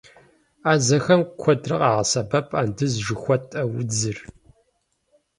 Ӏэзэхэм 0.63 1.21
куэдрэ 1.39 1.75
къагъэсэбэп 1.81 2.47
андыз 2.61 2.93
жыхуэтӏэ 3.05 3.61
удзыр. 3.77 4.17